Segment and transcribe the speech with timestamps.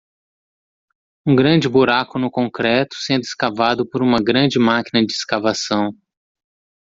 [1.27, 5.91] Um grande buraco no concreto sendo escavado por uma grande máquina de escavação.